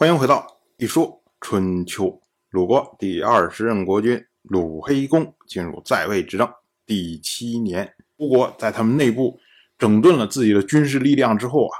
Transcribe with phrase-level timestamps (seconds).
[0.00, 0.40] 欢迎回到
[0.82, 2.06] 《一说春秋》。
[2.48, 6.50] 鲁国第二十任国君鲁黑公进入在位执政
[6.86, 9.38] 第七年，吴国在他们内部
[9.76, 11.76] 整顿了自己的军事力量之后啊，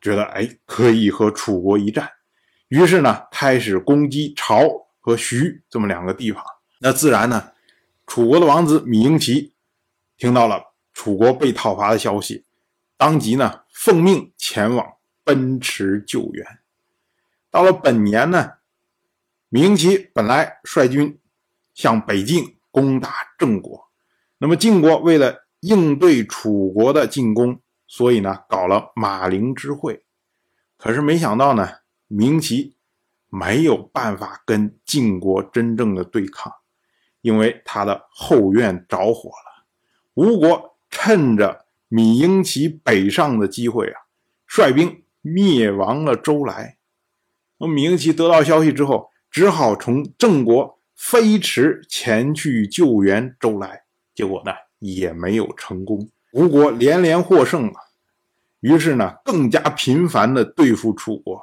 [0.00, 2.10] 觉得哎可以和楚国一战，
[2.66, 4.60] 于是呢开始攻击朝
[4.98, 6.44] 和徐这么两个地方。
[6.80, 7.52] 那自然呢，
[8.08, 9.54] 楚国的王子芈英奇
[10.16, 10.60] 听到了
[10.92, 12.44] 楚国被讨伐的消息，
[12.96, 14.84] 当即呢奉命前往
[15.22, 16.44] 奔驰救援。
[17.52, 18.54] 到了本年呢，
[19.50, 21.20] 芈英奇本来率军
[21.74, 23.90] 向北境攻打郑国，
[24.38, 30.02] 那么晋国为了应对楚国的进攻，所以呢搞了马陵之会。
[30.78, 31.68] 可是没想到呢，
[32.08, 32.74] 芈英奇
[33.28, 36.50] 没有办法跟晋国真正的对抗，
[37.20, 39.66] 因为他的后院着火了。
[40.14, 44.00] 吴国趁着米英奇北上的机会啊，
[44.46, 46.78] 率兵灭亡了周来。
[47.62, 53.84] 那么，芈英奇得到消息之后，只好从郑国飞驰前去救援周来，
[54.16, 56.10] 结果呢，也没有成功。
[56.32, 57.74] 吴国连连获胜了，
[58.58, 61.40] 于是呢，更加频繁的对付楚国。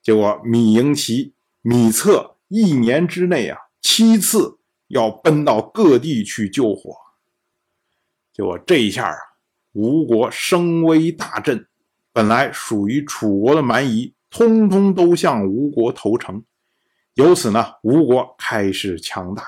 [0.00, 4.56] 结果，芈英奇、芈策一年之内啊，七次
[4.86, 6.96] 要奔到各地去救火。
[8.32, 9.16] 结果这一下啊，
[9.72, 11.68] 吴国声威大振，
[12.14, 14.14] 本来属于楚国的蛮夷。
[14.30, 16.44] 通通都向吴国投诚，
[17.14, 19.42] 由此呢，吴国开始强大，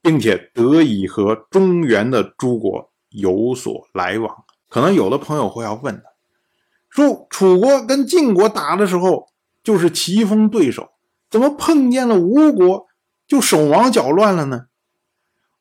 [0.00, 4.44] 并且得以和中原的诸国有所来往。
[4.68, 6.04] 可能有的朋友会要问的，
[6.88, 9.26] 说楚国跟晋国打的时候
[9.64, 10.92] 就是棋逢对手，
[11.28, 12.86] 怎么碰见了吴国
[13.26, 14.66] 就手忙脚乱了呢？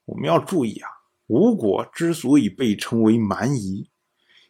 [0.05, 0.87] 我们要注意啊，
[1.25, 3.89] 吴国之所以被称为蛮夷，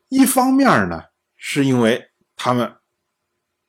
[0.10, 1.04] 一方面呢，
[1.38, 2.76] 是因为他们。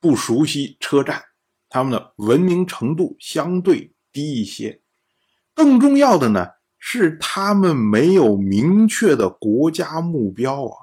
[0.02, 1.22] 不熟悉车站，
[1.68, 4.80] 他们的文明程度相对低一些。
[5.54, 10.76] 更重要的呢，是他们没有明确的国家目标啊。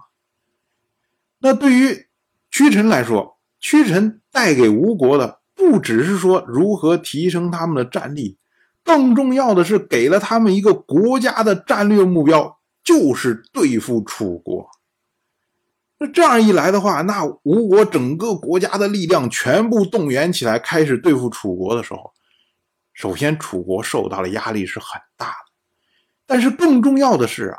[1.39, 2.07] 那对于
[2.49, 8.37] 屈臣来说，屈臣带给吴国的不只是说如何提升他们的战力，
[8.85, 14.69] 更重要的是给了他们一个国家的战略目标，就是对付楚国。
[16.01, 22.13] 那这样一来的话，那吴国整个国家的力量全部动员起来，开始对付楚国的时候，
[22.93, 25.51] 首先楚国受到的压力是很大的。
[26.25, 27.57] 但是更重要的是啊，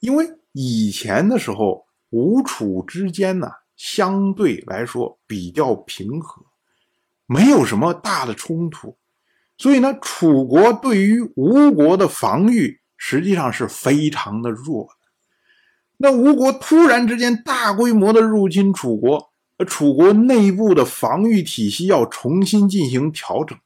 [0.00, 6.42] 因为以前的时候吴楚之间呢相对来说比较平和，
[7.26, 8.96] 没有什么大的冲突，
[9.58, 15.01] 所以呢，楚国对于吴国的防御实际上是非常的弱的。
[16.02, 19.32] 那吴国突然之间大规模的入侵楚国，
[19.64, 23.56] 楚国内部的防御体系要重新进行调整，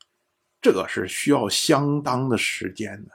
[0.61, 3.13] 这个是需要相当的时间的。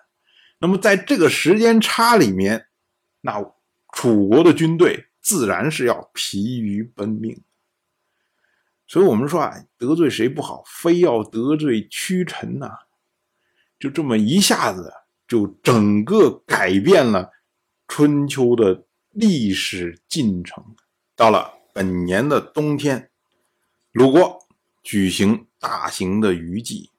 [0.58, 2.66] 那么在这个时间差里面，
[3.22, 3.40] 那
[3.94, 7.44] 楚国的军队自然是要疲于奔命。
[8.88, 12.72] 所以我们说啊，得罪谁不好，非要得罪屈臣呐，
[13.80, 14.92] 就这么一下子
[15.28, 17.30] 就整个改变了
[17.88, 18.86] 春秋的。
[19.12, 20.64] 历史进程
[21.18, 23.10] 到了本年的冬天，
[23.92, 24.40] 鲁国
[24.82, 26.90] 举行大型的雨季。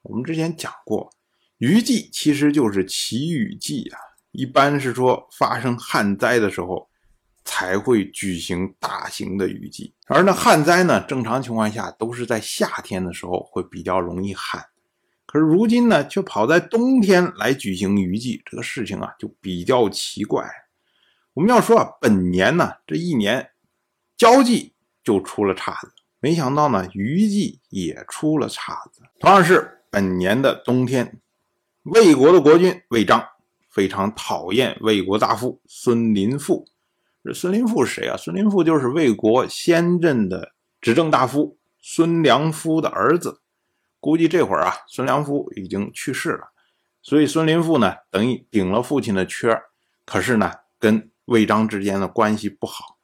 [0.00, 1.12] 我们之前讲过，
[1.58, 3.98] 雨季其实就是祈雨祭啊，
[4.32, 6.88] 一般是说发生旱灾的时候
[7.44, 9.92] 才会举行大型的雨季。
[10.06, 14.64] 而呢，旱灾呢，正常情况下都是在夏天的时候会比较容易旱，
[15.26, 20.48] 可是如今呢，却跑在冬天来举行雨季，这个事情啊，就比较奇怪。
[21.38, 23.50] 我们要说啊，本年呢这一年，
[24.16, 29.02] 交际就出了岔子，没想到呢余季也出了岔子。
[29.20, 31.20] 同样是本年的冬天，
[31.84, 33.24] 魏国的国君魏章
[33.70, 36.66] 非常讨厌魏国大夫孙林父。
[37.22, 38.16] 这孙林父是谁啊？
[38.16, 43.40] 孙林父就是魏国先任的执政大夫孙良夫的儿子。
[44.00, 46.48] 估计这会儿啊，孙良夫已经去世了，
[47.00, 49.56] 所以孙林父呢等于顶了父亲的缺
[50.04, 52.96] 可是呢，跟魏章之间的关系不好，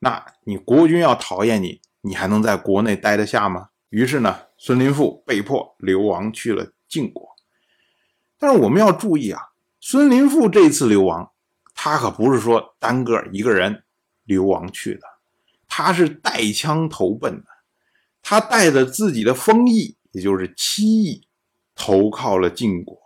[0.00, 3.68] 那你国君要讨厌你，你还能在国内待得下吗？
[3.88, 7.36] 于是呢，孙林父被迫流亡去了晋国。
[8.36, 9.40] 但是我们要注意啊，
[9.78, 11.30] 孙林父这次流亡，
[11.72, 13.84] 他可不是说单个一个人
[14.24, 15.02] 流亡去的，
[15.68, 17.46] 他是带枪投奔的，
[18.22, 21.28] 他带着自己的封邑，也就是七邑，
[21.76, 23.00] 投靠了晋国。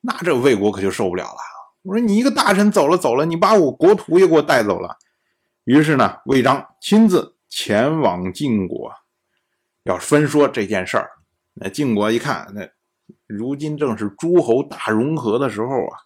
[0.00, 1.38] 那这魏国可就受不了了。
[1.82, 4.98] 我说你一个大臣走了走了，你把我国土也给我带走了。
[5.64, 8.92] 于是呢，魏章亲自前往晋国。
[9.84, 11.10] 要分说这件事儿。
[11.54, 12.68] 那晋国一看，那
[13.26, 15.96] 如今正是诸侯大融合的时候啊，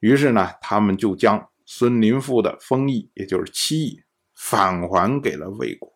[0.00, 4.02] 于是呢，他们就将孙林父的封邑，也就是七邑，
[4.34, 5.92] 返还给了魏国。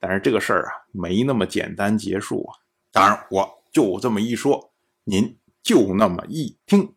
[0.00, 2.58] 但是这个事儿啊，没那么简单结束啊。
[2.90, 4.72] 当然，我就这么一说，
[5.04, 6.96] 您就那么一听。